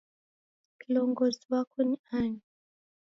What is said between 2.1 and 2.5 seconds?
ani?